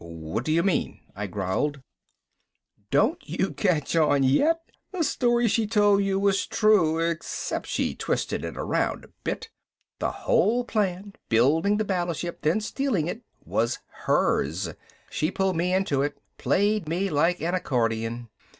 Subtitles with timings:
[0.03, 1.79] "What do you mean," I growled.
[2.89, 4.59] "Don't you catch yet?
[4.91, 9.51] The story she told you was true except she twisted it around a bit.
[9.99, 13.77] The whole plan, building the battleship, then stealing it, was
[14.07, 14.69] hers.
[15.11, 18.27] She pulled me into it, played me like an accordion.